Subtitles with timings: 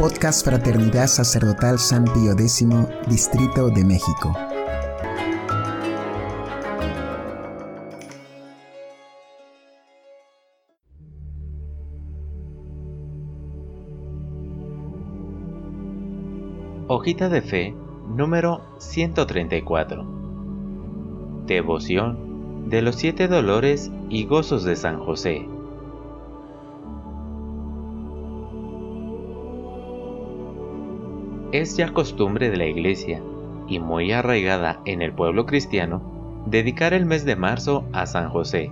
[0.00, 2.66] Podcast Fraternidad Sacerdotal San Pío X,
[3.06, 4.32] Distrito de México.
[16.88, 17.74] Hojita de Fe
[18.08, 20.06] número 134.
[21.44, 25.46] Devoción de los siete dolores y gozos de San José.
[31.52, 33.20] Es ya costumbre de la Iglesia,
[33.66, 38.70] y muy arraigada en el pueblo cristiano, dedicar el mes de marzo a San José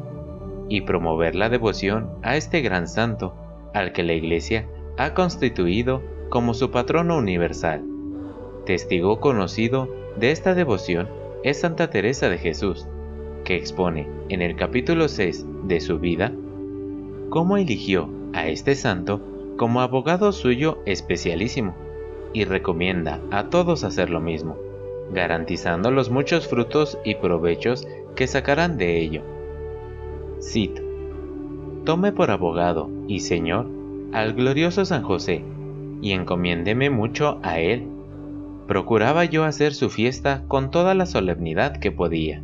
[0.68, 3.34] y promover la devoción a este gran santo,
[3.74, 7.82] al que la Iglesia ha constituido como su patrono universal.
[8.64, 11.08] Testigo conocido de esta devoción
[11.42, 12.86] es Santa Teresa de Jesús,
[13.44, 16.32] que expone en el capítulo 6 de su vida
[17.28, 19.20] cómo eligió a este santo
[19.56, 21.87] como abogado suyo especialísimo
[22.32, 24.56] y recomienda a todos hacer lo mismo,
[25.12, 29.22] garantizando los muchos frutos y provechos que sacarán de ello.
[30.40, 30.82] Cito,
[31.84, 33.66] Tome por abogado y señor
[34.12, 35.42] al glorioso San José,
[36.02, 37.88] y encomiéndeme mucho a él
[38.68, 42.42] procuraba yo hacer su fiesta con toda la solemnidad que podía.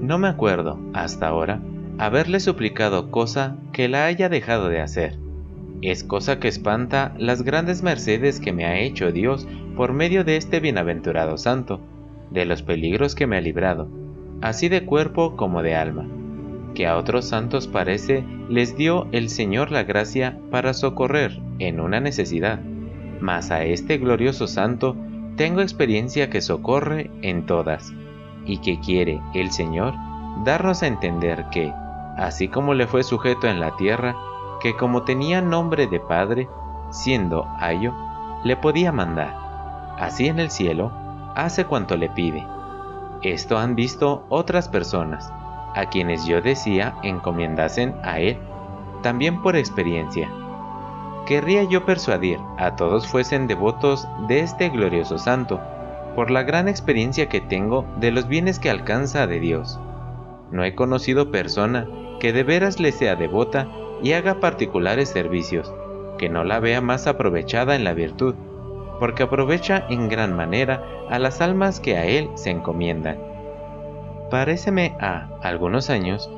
[0.00, 1.60] No me acuerdo, hasta ahora,
[1.98, 5.18] haberle suplicado cosa que la haya dejado de hacer.
[5.82, 10.36] Es cosa que espanta las grandes mercedes que me ha hecho Dios por medio de
[10.36, 11.80] este bienaventurado santo,
[12.30, 13.88] de los peligros que me ha librado,
[14.40, 16.06] así de cuerpo como de alma,
[16.76, 21.98] que a otros santos parece les dio el Señor la gracia para socorrer en una
[21.98, 22.60] necesidad.
[23.20, 24.96] Mas a este glorioso santo
[25.36, 27.92] tengo experiencia que socorre en todas,
[28.46, 29.94] y que quiere el Señor
[30.44, 31.72] darnos a entender que,
[32.16, 34.14] así como le fue sujeto en la tierra,
[34.62, 36.48] que como tenía nombre de Padre,
[36.90, 37.92] siendo Ayo,
[38.44, 39.34] le podía mandar,
[39.98, 40.92] así en el cielo,
[41.34, 42.46] hace cuanto le pide.
[43.22, 45.32] Esto han visto otras personas,
[45.74, 48.38] a quienes yo decía encomiendasen a Él,
[49.02, 50.30] también por experiencia
[51.26, 55.60] querría yo persuadir a todos fuesen devotos de este glorioso santo,
[56.14, 59.80] por la gran experiencia que tengo de los bienes que alcanza de Dios.
[60.50, 61.86] No he conocido persona
[62.20, 63.68] que de veras le sea devota
[64.02, 65.72] y haga particulares servicios,
[66.18, 68.34] que no la vea más aprovechada en la virtud,
[68.98, 73.18] porque aprovecha en gran manera a las almas que a él se encomiendan.
[74.30, 76.30] Paréceme a algunos años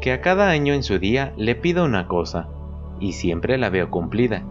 [0.00, 2.48] que a cada año en su día le pido una cosa,
[3.00, 4.42] y siempre la veo cumplida.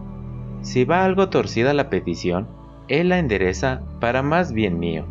[0.62, 2.48] Si va algo torcida la petición,
[2.88, 5.04] Él la endereza para más bien mío.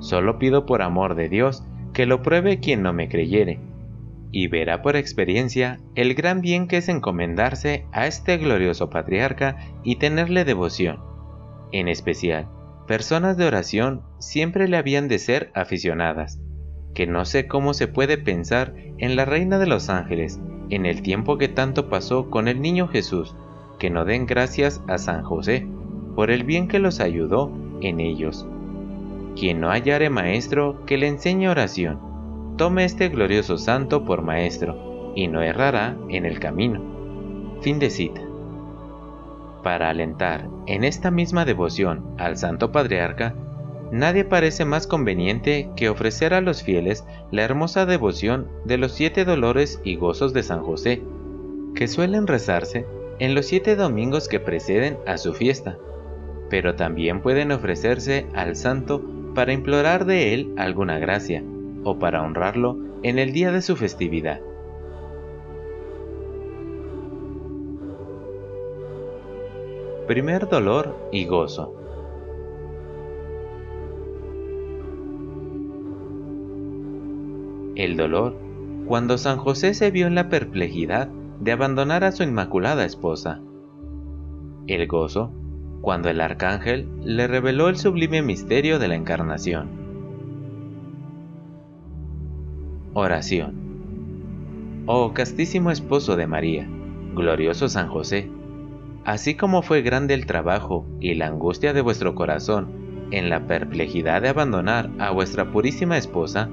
[0.00, 3.60] Solo pido por amor de Dios que lo pruebe quien no me creyere,
[4.30, 9.96] y verá por experiencia el gran bien que es encomendarse a este glorioso patriarca y
[9.96, 11.00] tenerle devoción.
[11.72, 12.48] En especial,
[12.86, 16.40] personas de oración siempre le habían de ser aficionadas,
[16.94, 20.40] que no sé cómo se puede pensar en la Reina de los Ángeles,
[20.70, 23.34] en el tiempo que tanto pasó con el niño Jesús,
[23.78, 25.66] que no den gracias a San José,
[26.14, 28.46] por el bien que los ayudó en ellos.
[29.38, 32.00] Quien no hallare maestro que le enseñe oración,
[32.58, 36.82] tome este glorioso santo por maestro, y no errará en el camino.
[37.62, 38.20] Fin de cita.
[39.62, 43.34] Para alentar en esta misma devoción al Santo Patriarca,
[43.90, 49.24] Nadie parece más conveniente que ofrecer a los fieles la hermosa devoción de los siete
[49.24, 51.02] dolores y gozos de San José,
[51.74, 52.84] que suelen rezarse
[53.18, 55.78] en los siete domingos que preceden a su fiesta,
[56.50, 59.02] pero también pueden ofrecerse al santo
[59.34, 61.42] para implorar de él alguna gracia,
[61.84, 64.40] o para honrarlo en el día de su festividad.
[70.06, 71.78] Primer dolor y gozo.
[77.78, 78.36] el dolor
[78.86, 81.08] cuando San José se vio en la perplejidad
[81.40, 83.40] de abandonar a su inmaculada esposa.
[84.66, 85.32] El gozo
[85.80, 89.77] cuando el arcángel le reveló el sublime misterio de la encarnación.
[92.94, 94.84] Oración.
[94.86, 96.68] Oh castísimo esposo de María,
[97.14, 98.30] glorioso San José,
[99.04, 104.22] así como fue grande el trabajo y la angustia de vuestro corazón en la perplejidad
[104.22, 106.48] de abandonar a vuestra purísima esposa,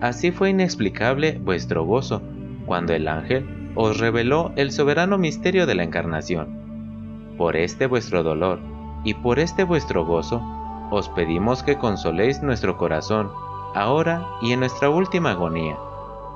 [0.00, 2.22] Así fue inexplicable vuestro gozo
[2.64, 7.34] cuando el ángel os reveló el soberano misterio de la encarnación.
[7.36, 8.60] Por este vuestro dolor
[9.04, 10.42] y por este vuestro gozo,
[10.90, 13.30] os pedimos que consoléis nuestro corazón,
[13.74, 15.76] ahora y en nuestra última agonía,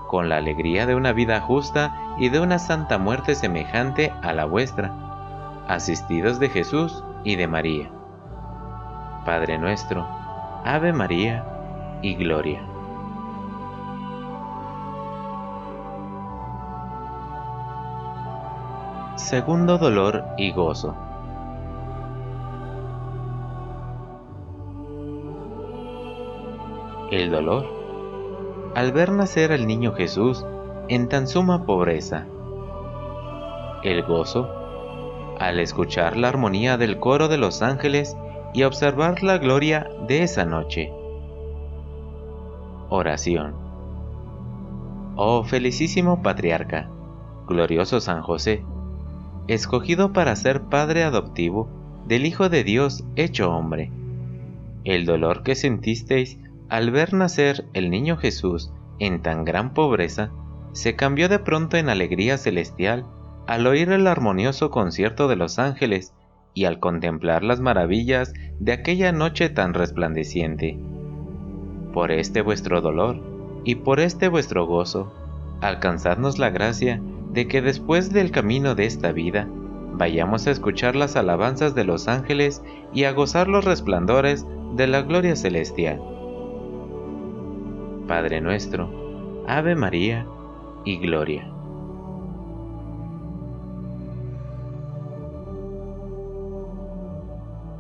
[0.09, 4.45] con la alegría de una vida justa y de una santa muerte semejante a la
[4.45, 4.93] vuestra,
[5.69, 7.91] asistidos de Jesús y de María.
[9.25, 10.07] Padre nuestro,
[10.65, 11.45] Ave María
[12.03, 12.63] y Gloria.
[19.17, 20.95] Segundo dolor y gozo.
[27.11, 27.67] El dolor.
[28.75, 30.45] Al ver nacer al niño Jesús
[30.89, 32.27] en tan suma pobreza.
[33.83, 34.49] El gozo.
[35.39, 38.17] Al escuchar la armonía del coro de los ángeles
[38.55, 40.93] y observar la gloria de esa noche.
[42.89, 43.55] Oración.
[45.17, 46.89] Oh felicísimo patriarca,
[47.47, 48.65] glorioso San José,
[49.47, 51.69] escogido para ser padre adoptivo
[52.07, 53.91] del Hijo de Dios hecho hombre.
[54.85, 56.39] El dolor que sentisteis
[56.69, 60.31] al ver nacer el niño Jesús en tan gran pobreza
[60.73, 63.07] se cambió de pronto en alegría celestial
[63.47, 66.15] al oír el armonioso concierto de los ángeles
[66.55, 70.79] y al contemplar las maravillas de aquella noche tan resplandeciente.
[71.93, 73.21] Por este vuestro dolor
[73.65, 75.13] y por este vuestro gozo,
[75.61, 77.01] alcanzadnos la gracia
[77.33, 79.49] de que después del camino de esta vida,
[79.93, 82.63] vayamos a escuchar las alabanzas de los ángeles
[82.93, 86.14] y a gozar los resplandores de la gloria celestial.
[88.07, 88.91] Padre nuestro,
[89.47, 90.27] Ave María
[90.85, 91.55] y Gloria.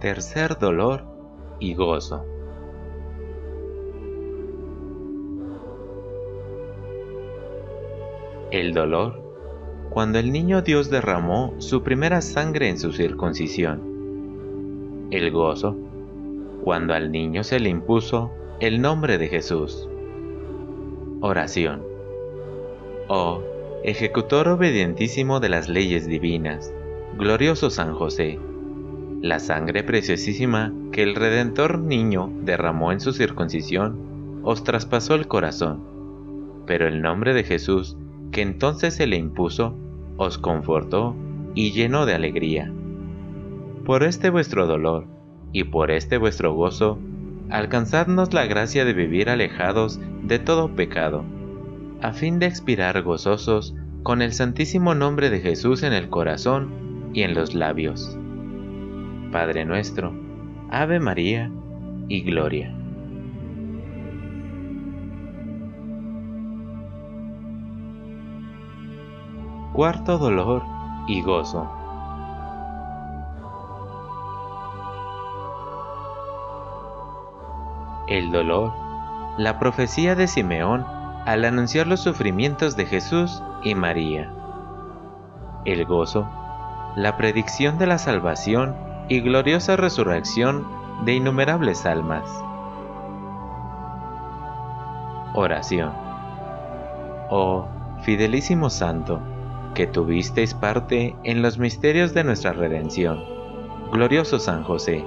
[0.05, 1.03] tercer dolor
[1.61, 2.26] y gozo.
[8.50, 9.23] El dolor,
[9.88, 15.09] cuando el niño Dios derramó su primera sangre en su circuncisión.
[15.11, 15.75] El gozo,
[16.62, 18.31] cuando al niño se le impuso
[18.61, 19.88] el nombre de Jesús.
[21.26, 21.82] Oración.
[23.09, 23.41] Oh,
[23.82, 26.71] ejecutor obedientísimo de las leyes divinas,
[27.17, 28.38] glorioso San José,
[29.23, 35.82] la sangre preciosísima que el Redentor niño derramó en su circuncisión os traspasó el corazón,
[36.67, 37.97] pero el nombre de Jesús,
[38.31, 39.75] que entonces se le impuso,
[40.19, 41.17] os confortó
[41.55, 42.71] y llenó de alegría.
[43.87, 45.06] Por este vuestro dolor
[45.55, 46.99] y por este vuestro gozo,
[47.49, 51.25] alcanzadnos la gracia de vivir alejados de todo pecado,
[52.00, 57.23] a fin de expirar gozosos con el santísimo nombre de Jesús en el corazón y
[57.23, 58.19] en los labios.
[59.32, 60.15] Padre nuestro,
[60.71, 61.50] Ave María
[62.09, 62.75] y Gloria.
[69.73, 70.62] Cuarto dolor
[71.09, 71.69] y gozo.
[78.06, 78.84] El dolor,
[79.37, 80.87] la profecía de Simeón
[81.27, 84.33] al anunciar los sufrimientos de Jesús y María.
[85.65, 86.29] El gozo,
[86.95, 88.77] la predicción de la salvación
[89.09, 90.67] y gloriosa resurrección
[91.05, 92.25] de innumerables almas.
[95.35, 95.93] Oración.
[97.29, 97.67] Oh,
[98.03, 99.21] fidelísimo Santo,
[99.75, 103.25] que tuvisteis parte en los misterios de nuestra redención,
[103.91, 105.05] glorioso San José,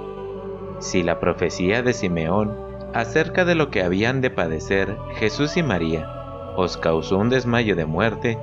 [0.80, 6.18] si la profecía de Simeón acerca de lo que habían de padecer Jesús y María
[6.56, 8.36] os causó un desmayo de muerte,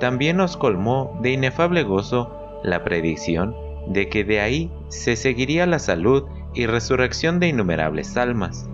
[0.00, 2.34] también os colmó de inefable gozo
[2.64, 3.54] la predicción
[3.88, 8.70] de que de ahí se seguiría la salud y resurrección de innumerables almas.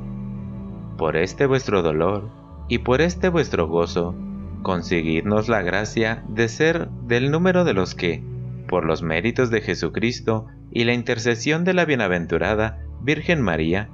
[0.97, 2.31] Por este vuestro dolor
[2.69, 4.15] y por este vuestro gozo,
[4.63, 8.23] conseguidnos la gracia de ser del número de los que,
[8.69, 13.89] por los méritos de Jesucristo y la intercesión de la bienaventurada Virgen María,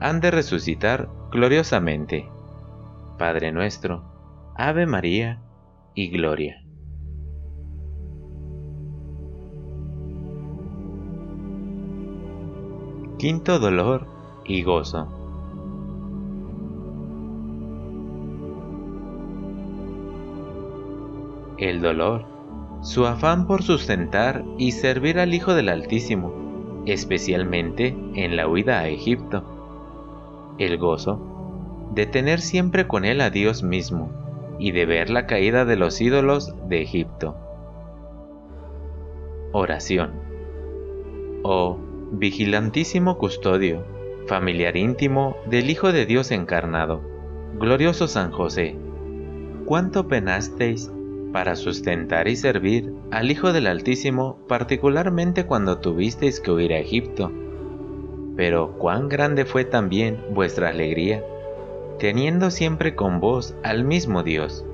[0.00, 2.28] han de resucitar gloriosamente.
[3.18, 5.42] Padre nuestro, Ave María
[5.94, 6.62] y Gloria.
[13.18, 14.06] Quinto dolor
[14.44, 15.08] y gozo.
[21.56, 22.26] El dolor,
[22.82, 28.88] su afán por sustentar y servir al Hijo del Altísimo, especialmente en la huida a
[28.88, 29.55] Egipto.
[30.58, 31.20] El gozo,
[31.94, 34.10] de tener siempre con él a Dios mismo
[34.58, 37.36] y de ver la caída de los ídolos de Egipto.
[39.52, 40.12] Oración.
[41.42, 41.78] Oh,
[42.12, 43.84] vigilantísimo custodio,
[44.26, 47.02] familiar íntimo del Hijo de Dios encarnado,
[47.58, 48.76] glorioso San José,
[49.66, 50.90] cuánto penasteis
[51.32, 57.30] para sustentar y servir al Hijo del Altísimo, particularmente cuando tuvisteis que huir a Egipto.
[58.36, 61.24] Pero cuán grande fue también vuestra alegría,
[61.98, 64.64] teniendo siempre con vos al mismo Dios,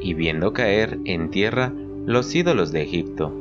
[0.00, 1.72] y viendo caer en tierra
[2.06, 3.32] los ídolos de Egipto.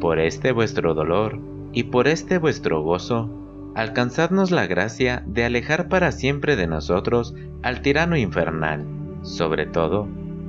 [0.00, 1.38] por este vuestro dolor
[1.72, 3.30] y por este vuestro gozo,
[3.74, 8.84] alcanzadnos la gracia de alejar para siempre de nosotros al tirano infernal,
[9.22, 10.06] sobre todo,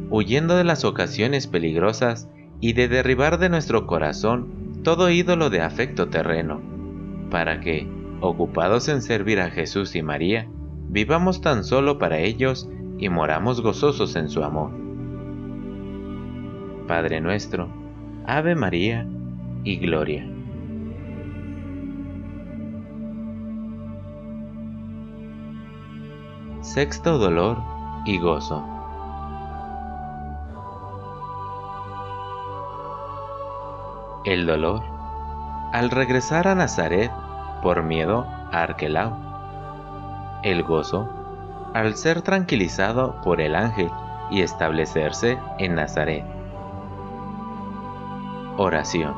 [0.09, 2.29] huyendo de las ocasiones peligrosas
[2.59, 6.61] y de derribar de nuestro corazón todo ídolo de afecto terreno,
[7.29, 7.87] para que,
[8.21, 10.47] ocupados en servir a Jesús y María,
[10.89, 14.71] vivamos tan solo para ellos y moramos gozosos en su amor.
[16.87, 17.67] Padre nuestro,
[18.25, 19.07] Ave María
[19.63, 20.27] y Gloria.
[26.61, 27.57] Sexto dolor
[28.05, 28.65] y gozo.
[34.25, 34.83] El dolor.
[35.71, 37.11] Al regresar a Nazaret
[37.61, 39.17] por miedo a Arquelao.
[40.43, 41.09] El gozo.
[41.73, 43.89] Al ser tranquilizado por el ángel
[44.31, 46.25] y establecerse en Nazaret.
[48.57, 49.13] Oración.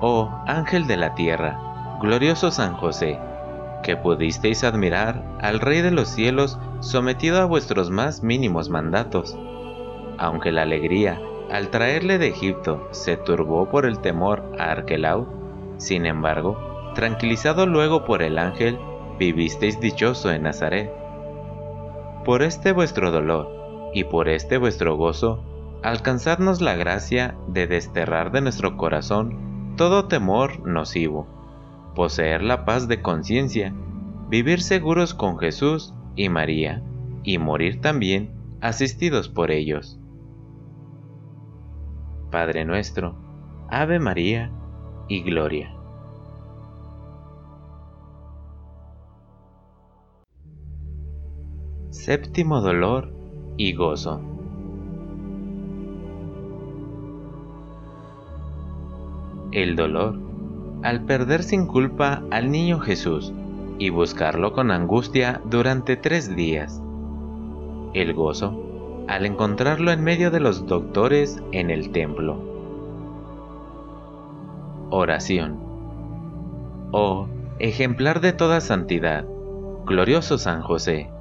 [0.00, 3.18] Oh ángel de la tierra, glorioso San José,
[3.82, 9.36] que pudisteis admirar al Rey de los cielos sometido a vuestros más mínimos mandatos.
[10.18, 11.20] Aunque la alegría
[11.50, 15.26] al traerle de Egipto se turbó por el temor a Arquelau,
[15.76, 18.78] sin embargo, tranquilizado luego por el ángel,
[19.18, 20.90] vivisteis dichoso en Nazaret.
[22.24, 25.44] Por este vuestro dolor y por este vuestro gozo,
[25.82, 31.34] alcanzadnos la gracia de desterrar de nuestro corazón todo temor nocivo
[31.94, 33.72] poseer la paz de conciencia,
[34.28, 36.82] vivir seguros con Jesús y María,
[37.22, 39.98] y morir también asistidos por ellos.
[42.30, 43.16] Padre nuestro,
[43.68, 44.50] Ave María
[45.08, 45.74] y Gloria.
[51.94, 53.12] Séptimo dolor
[53.56, 54.20] y gozo.
[59.52, 60.18] El dolor
[60.82, 63.32] al perder sin culpa al niño Jesús
[63.78, 66.82] y buscarlo con angustia durante tres días.
[67.94, 72.36] El gozo al encontrarlo en medio de los doctores en el templo.
[74.90, 75.60] Oración.
[76.90, 77.28] Oh,
[77.60, 79.24] ejemplar de toda santidad,
[79.86, 81.13] glorioso San José,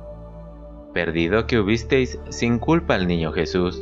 [0.93, 3.81] perdido que hubisteis sin culpa al niño Jesús,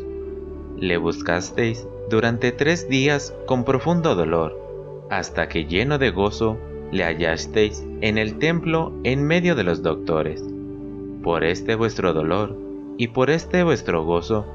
[0.78, 4.62] le buscasteis durante tres días con profundo dolor
[5.10, 6.58] hasta que lleno de gozo
[6.92, 10.44] le hallasteis en el templo en medio de los doctores.
[11.22, 12.58] Por este vuestro dolor
[12.98, 14.46] y por este vuestro gozo,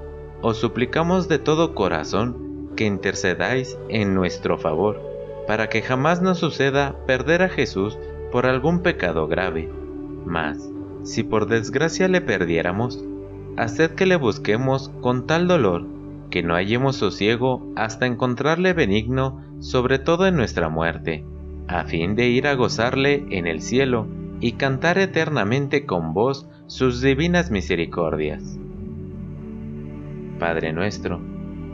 [0.43, 5.01] os suplicamos de todo corazón que intercedáis en nuestro favor,
[5.47, 7.99] para que jamás nos suceda perder a Jesús
[8.33, 9.71] por algún pecado grave.
[10.25, 10.71] Mas,
[11.07, 13.03] si por desgracia le perdiéramos,
[13.57, 15.87] haced que le busquemos con tal dolor
[16.31, 21.25] que no hallemos sosiego hasta encontrarle benigno sobre todo en nuestra muerte,
[21.69, 24.09] a fin de ir a gozarle en el cielo
[24.41, 28.59] y cantar eternamente con vos sus divinas misericordias.
[30.41, 31.21] Padre nuestro,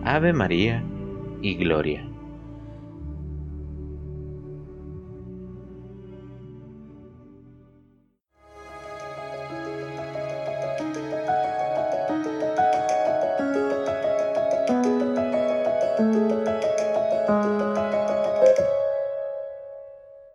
[0.04, 0.84] Ave María
[1.40, 2.11] y Gloria.